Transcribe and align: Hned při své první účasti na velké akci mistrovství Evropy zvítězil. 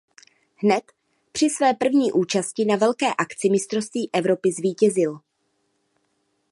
Hned 0.55 0.83
při 1.31 1.49
své 1.49 1.73
první 1.73 2.11
účasti 2.11 2.65
na 2.65 2.75
velké 2.75 3.13
akci 3.17 3.49
mistrovství 3.49 4.09
Evropy 4.13 4.51
zvítězil. 4.53 5.19